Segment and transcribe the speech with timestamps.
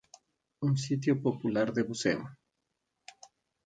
[0.55, 2.27] Es un sitio popular de buceo.